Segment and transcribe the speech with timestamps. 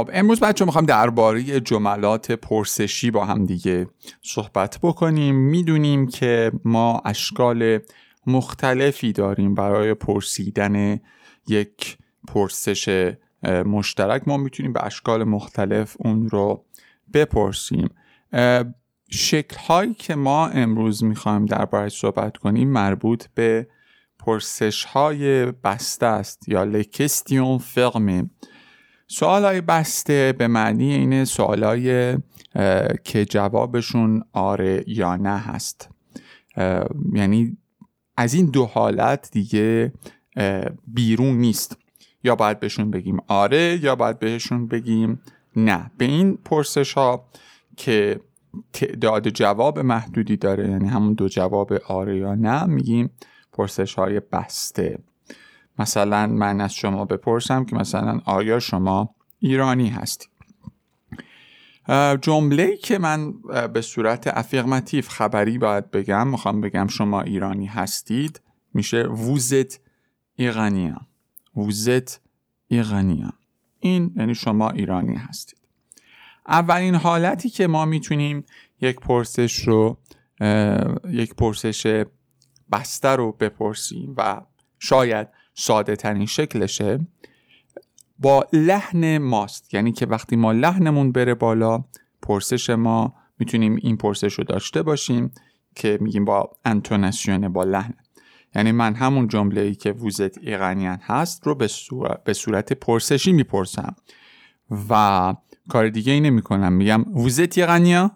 [0.00, 3.86] خب امروز بچه می‌خوام درباره جملات پرسشی با هم دیگه
[4.22, 5.34] صحبت بکنیم.
[5.34, 7.78] می‌دونیم که ما اشکال
[8.26, 11.00] مختلفی داریم برای پرسیدن
[11.48, 13.12] یک پرسش
[13.66, 14.28] مشترک.
[14.28, 16.64] ما می‌تونیم به اشکال مختلف اون رو
[17.14, 17.88] بپرسیم.
[19.10, 23.68] شکل که ما امروز می‌خوایم درباره صحبت کنیم مربوط به
[24.18, 28.30] پرسش های بسته است یا لکستیون فرمه
[29.12, 32.16] سوال های بسته به معنی اینه سوال های
[33.04, 35.88] که جوابشون آره یا نه هست.
[37.12, 37.56] یعنی
[38.16, 39.92] از این دو حالت دیگه
[40.86, 41.76] بیرون نیست.
[42.24, 45.20] یا باید بهشون بگیم آره یا باید بهشون بگیم
[45.56, 45.90] نه.
[45.98, 47.28] به این پرسش ها
[47.76, 48.20] که
[48.72, 53.10] تعداد جواب محدودی داره یعنی همون دو جواب آره یا نه میگیم
[53.52, 54.98] پرسش های بسته.
[55.80, 60.30] مثلا من از شما بپرسم که مثلا آیا شما ایرانی هستید
[62.20, 63.32] جمله که من
[63.72, 68.40] به صورت افیرماتیو خبری باید بگم می‌خوام بگم شما ایرانی هستید
[68.74, 69.80] میشه ووزت
[70.34, 71.06] ایرانیان
[71.56, 72.20] ووزت
[72.68, 73.32] ایرانیان
[73.80, 75.58] این یعنی شما ایرانی هستید.
[76.48, 78.44] اولین حالتی که ما می‌تونیم
[78.80, 79.98] یک پرسش رو
[81.10, 82.04] یک پرسش
[82.72, 84.40] بسته رو بپرسیم و
[84.78, 87.06] شاید ساده ترین شکلشه
[88.18, 89.74] با لحن ماست.
[89.74, 91.84] یعنی که وقتی ما لحنمون بره بالا
[92.22, 95.32] پرسش ما می‌تونیم این پرسش رو داشته باشیم
[95.74, 97.94] که میگیم با انتوناسیون با لحن.
[98.54, 103.32] یعنی من همون جمله ای که ووزت ایرانیان هست رو به صورت, به صورت پرسشی
[103.32, 103.96] می‌پرسم.
[104.90, 105.34] و
[105.68, 108.10] کار دیگه ای نمی کنم میگم ووزت ایرانیان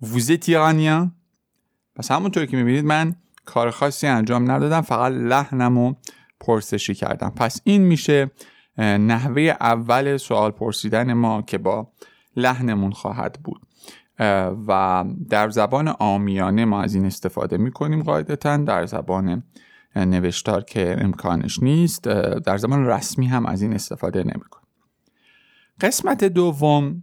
[0.00, 1.14] ووزت ایرانیان
[1.96, 5.94] پس همونطور که می‌بینید من کار خاصی انجام ندادم فقط لحنمو
[6.40, 7.32] پرسشی کردم.
[7.36, 8.30] پس این میشه
[8.78, 11.92] نحوه اول سوال پرسیدن ما که با
[12.36, 13.62] لحنمون خواهد بود.
[14.68, 19.42] و در زبان آمیانه ما از این استفاده می‌کنیم قاعدتا در زبان
[19.96, 22.02] نوشتار که امکانش نیست
[22.44, 24.68] در زبان رسمی هم از این استفاده نمی‌کنیم.
[25.80, 27.02] قسمت دوم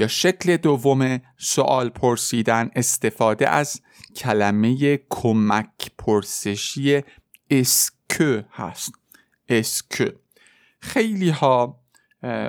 [0.00, 3.80] یا شکل دوم سوال پرسیدن استفاده از
[4.16, 7.02] کلمه کمک پرسشی
[7.50, 8.92] est-ce que هست.
[9.48, 10.04] est-ce que
[10.80, 11.80] خیلی ها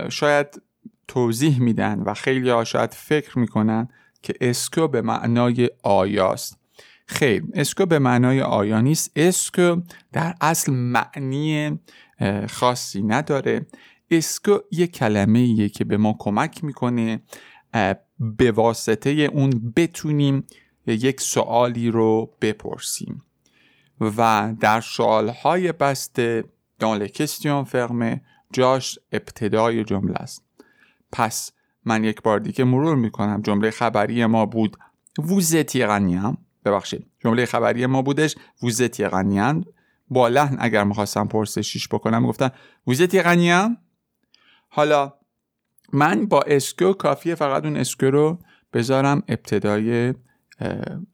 [0.10, 0.62] شاید
[1.08, 3.88] توضیح میدن و خیلی ها شاید فکر می‌کنن
[4.22, 6.58] که est-ce que به معنای آیاست
[7.06, 9.12] خیر est-ce que به معنای آیا نیست.
[9.16, 9.82] est-ce que
[10.14, 11.80] در اصل معنی
[12.50, 13.66] خاصی نداره.
[14.12, 17.22] اسکو یه کلمه ایه که به ما کمک می‌کنه
[18.20, 20.44] به واسطه اون بتونیم
[20.88, 23.24] یک سوالی رو بپرسیم.
[24.02, 24.84] و در
[25.44, 26.44] های بسته
[26.82, 28.22] dans کستیون فرمه
[28.54, 30.46] جاش ابتدای جمله است.
[31.12, 31.52] پس
[31.86, 33.42] من یک بار دیگه مرور می‌کنم.
[33.42, 34.78] جمله خبری ما بود
[35.18, 37.08] ووزت ایرانیان ببخشید.
[37.20, 39.66] جمله خبری ما بودش vous êtes iranien
[40.10, 42.52] با لحن اگر می‌خواستم پرسشیش بکنم گفتم
[42.88, 43.78] vous êtes iranien
[44.74, 45.14] حالا
[45.94, 48.40] من با est-ce que کافیه فقط اون est-ce que رو
[48.74, 50.14] بذارم ابتدای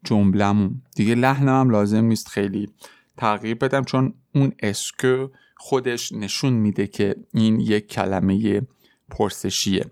[0.03, 2.69] جملمون دیگه لحنم لازم نیست خیلی
[3.17, 8.61] تغییر بدم چون اون est-ce que خودش نشون میده که این یک کلمه
[9.09, 9.85] پرسشیه.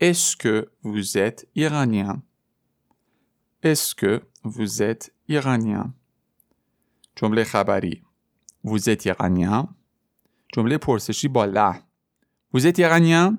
[0.00, 2.22] est-ce que vous êtes iranien
[3.62, 5.94] est-ce que vous êtes iranien
[7.16, 8.02] جمله خبری.
[8.64, 9.76] vous êtes iranien
[10.52, 11.83] جمله پرسشی با لحن
[12.54, 13.38] vous êtes iranien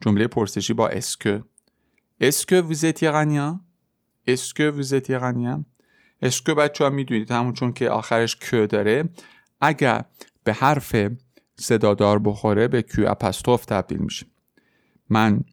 [0.00, 1.38] جمله پرسشی با est-ce que
[2.20, 3.60] est-ce que vous êtes iranien
[4.26, 5.66] est-ce que vous êtes iranien
[6.22, 9.08] est-ce que بچه ها می‌دونید همون چون که آخرش que داره؟
[9.60, 10.04] اگر
[10.44, 10.96] به حرف
[11.56, 14.26] صدادار بخوره به q apostrophe تبدیل میشه.
[15.08, 15.44] من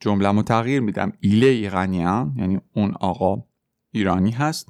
[0.00, 1.12] جمله تغییر میدم.
[1.20, 3.44] il est iranien یعنی اون آقا
[3.90, 4.68] ایرانی هست.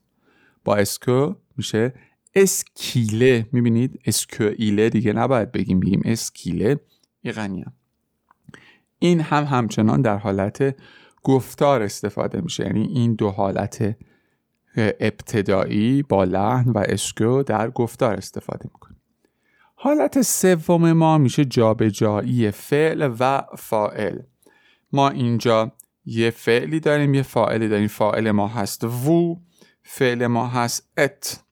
[0.64, 1.94] با est-ce que میشه
[2.34, 5.80] est-ce qu'il est می‌بینید؟ est-ce que il est دیگه نباید بگیم.
[5.80, 6.80] بگیم est-ce qu'il
[7.22, 7.72] est iranien
[8.98, 10.76] این هم همچنان در حالت
[11.22, 12.64] گفتار استفاده میشه.
[12.64, 13.96] یعنی این دو حالت
[14.76, 19.00] ابتدایی با لحن و est-ce que در گفتار استفاده می‌کنیم
[19.74, 24.18] حالت سوم ما میشه جابجایی فعل و فائل
[24.92, 25.72] ما اینجا
[26.04, 27.88] یه فعلی داریم یه فاعلی داریم.
[27.88, 29.36] فاعل ما هست وو
[29.82, 31.44] فعل ما هست ات.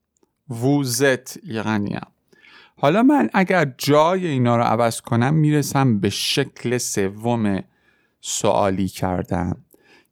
[0.50, 2.09] ووزت ایرانیا.
[2.82, 7.62] حالا من اگر جای اینا رو عوض کنم می‌رسم به شکل سوم
[8.20, 9.64] سوالی کردم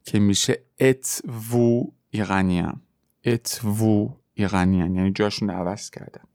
[0.03, 1.21] که میشه ات
[1.51, 2.73] وو ایرانیا
[3.25, 6.27] ات وو ایرانیا یعنی جاشون رو عوض کردم.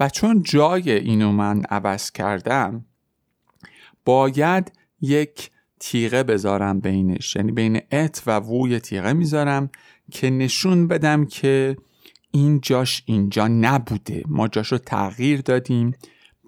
[0.00, 2.84] و چون جای اینو من عوض کردم
[4.04, 5.50] باید یک
[5.80, 7.36] تیغه بذارم بینش.
[7.36, 9.70] یعنی بین ات و وو تیغه می‌ذارم
[10.10, 11.76] که نشون بدم که
[12.36, 14.22] این جاش اینجا نبوده.
[14.26, 15.94] ما جاش رو تغییر دادیم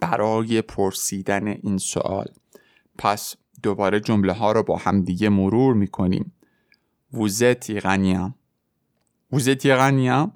[0.01, 2.27] برای پرسیدن این سوال.
[2.99, 6.33] پس دوباره جمله ها رو با هم دیگه مرور می‌کنیم.
[7.13, 8.35] وزت ایرانیا
[9.33, 10.33] وزت ایرانیا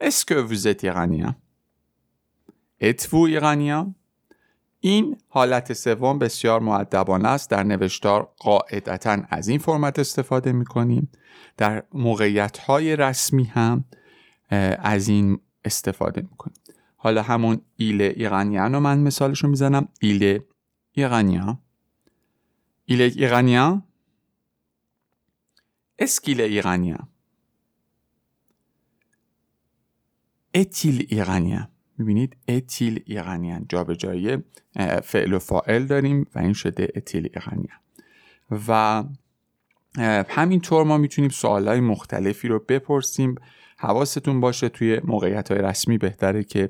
[0.00, 1.36] اسکو وزت ایرانیا
[2.80, 3.94] ات وو ایرانیا
[4.80, 7.50] این حالت سوم بسیار معدبانه است.
[7.50, 11.10] در نوشتار قاعدتا از این فرمت استفاده می کنیم
[11.56, 13.84] در موقعیت های رسمی هم
[14.50, 16.56] از این استفاده می کنیم
[16.96, 19.88] حالا همون ایل ایرانیان رو من مثالش رو می‌زنم.
[20.00, 20.40] ایل
[20.92, 21.58] ایرانیان
[22.84, 23.82] ایل ایرانیان
[25.98, 27.08] اسکیل ایرانیان
[30.54, 31.68] اتیل ایرانیان
[31.98, 34.36] می‌بینید؟ اتیل ایرانیان جابجایی
[35.02, 37.78] فعل و فاعل داریم و این شده اتیل ایرانیان
[38.68, 39.04] و
[40.28, 43.34] همینطور ما می‌تونیم سوالهای مختلفی رو بپرسیم.
[43.80, 46.68] حواستون باشه توی موقعیت های رسمی بهتره که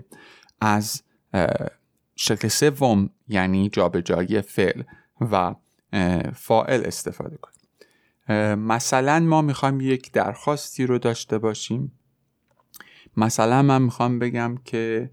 [0.60, 1.02] از
[2.16, 4.82] شکل سوم یعنی جابجایی فعل
[5.20, 5.54] و
[6.34, 7.58] فاعل استفاده کنیم.
[8.58, 11.92] مثلا ما می‌خوایم یک درخواستی رو داشته باشیم.
[13.16, 15.10] مثلا من می‌خوام بگم که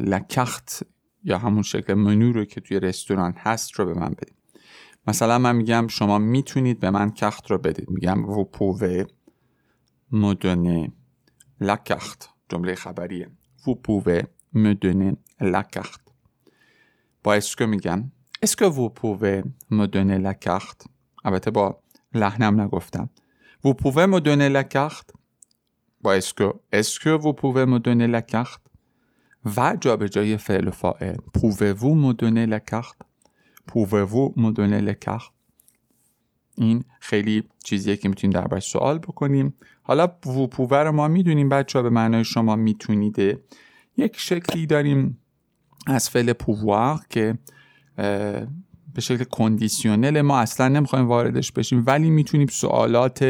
[0.00, 0.82] لکخت
[1.24, 4.34] یا همون شکل منو رو که توی رستوران هست رو به من بدید.
[5.06, 7.90] مثلا من میگم شما می‌تونید به من کخت رو بدید.
[7.90, 8.44] میگم و
[10.14, 10.92] pouvez me donner
[11.60, 13.30] la carte جمله خبریه
[13.66, 14.22] vous pouvez
[14.52, 16.00] me donner la carte
[17.24, 18.12] با est-ce que میگم
[18.42, 20.86] est-ce que vous pouvez me donner la carte
[21.24, 21.78] البته با
[22.14, 23.10] لحنم نگفتم
[23.64, 25.10] vous pouvez me donner la carte
[26.00, 28.62] با est-ce que est-ce que vous pouvez me donner la carte
[29.56, 33.02] و جابجایی فعل و فاعل pouvez-vous me donner la carte?
[33.66, 35.33] Pouvez-vous me donner la carte?
[36.56, 39.54] این خیلی چیزیه که می‌تونیم دربارش سوال بکنیم.
[39.82, 43.40] حالا وو پووه رو ما می‌دونیم بچه ها به معنای شما میتونیده.
[43.96, 45.18] یک شکلی داریم
[45.86, 47.38] از فعل پووار که
[48.94, 53.22] به شکل کندیسیونل ما اصلا نمی‌خوایم واردش بشیم ولی می‌تونیم سوالات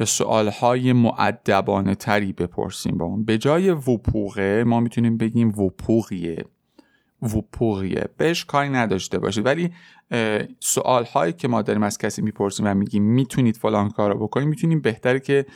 [0.00, 3.24] یا سوالهای معدبانه تری بپرسیم با اون.
[3.24, 6.44] به جای وپوغه ما می‌تونیم بگیم وپوغیه.
[7.22, 9.46] وپوغیه بهش کاری نداشته باشید.
[9.46, 9.72] ولی
[10.60, 14.48] سوال هایی که ما داریم از کسی می‌پرسیم و میگیم می‌تونید فلان کار رو بکنیم
[14.48, 15.46] می‌تونیم بهتره که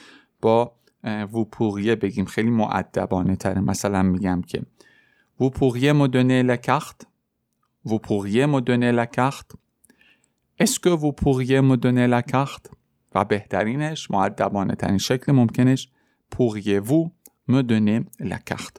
[0.41, 0.73] با
[1.05, 2.25] وپوغیه بگیم.
[2.25, 3.61] خیلی معدبانه تره.
[3.61, 4.63] مثلا میگم که
[5.41, 7.07] وپوغیه مدونه لکخت؟
[7.87, 9.53] وپوغیه مدونه لکخت؟
[10.59, 12.71] اسکو وپوغیه مدونه لکخت؟
[13.15, 15.89] و بهترینش معدبانه ترین شکل ممکنش
[16.35, 17.11] pourriez-vous
[17.51, 18.79] me donner la carte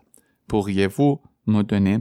[0.51, 1.99] pourriez-vous me donner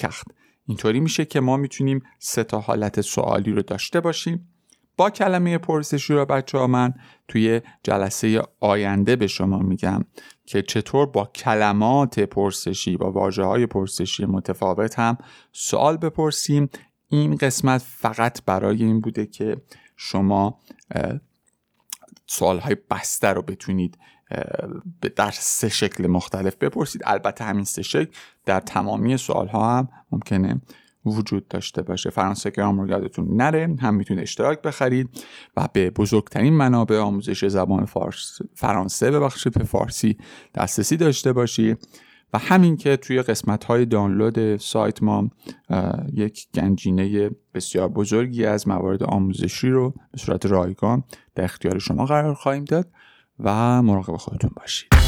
[0.00, 0.32] carte
[0.66, 4.48] اینطوری میشه که ما می‌تونیم سه تا حالت سوالی رو داشته باشیم.
[4.96, 6.94] با کلمه پرسشی رو بچه ها من
[7.28, 10.04] توی جلسه آینده به شما میگم
[10.46, 15.18] که چطور با کلمات پرسشی با واجه های پرسشی متفاوت هم
[15.52, 16.68] سوال بپرسیم.
[17.08, 19.56] این قسمت فقط برای این بوده که
[19.96, 20.60] شما
[22.26, 23.98] سوالهای بسته رو بتونید
[25.16, 27.02] در سه شکل مختلف بپرسید.
[27.04, 28.10] البته همین سه شکل
[28.44, 30.60] در تمامی سوال ها هم ممکنه
[31.06, 32.10] وجود داشته باشه.
[32.10, 35.08] فرانسه که رو یادتون نره هم می‌تونید اشتراک بخرید
[35.56, 40.18] و به بزرگترین منابع آموزش زبان فارس فرانسه ببخشید به فارسی
[40.54, 41.78] دسترسی داشته باشید.
[42.32, 45.30] و همین که توی قسمت های دانلود سایت ما
[46.12, 52.34] یک گنجینه بسیار بزرگی از موارد آموزشی رو به صورت رایگان در اختیار شما قرار
[52.34, 52.88] خواهیم داد.
[53.40, 55.03] و مراقب خودتون باشید.